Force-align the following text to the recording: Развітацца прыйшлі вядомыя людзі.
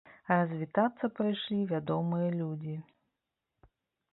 Развітацца 0.29 1.09
прыйшлі 1.19 1.57
вядомыя 1.73 2.27
людзі. 2.41 2.75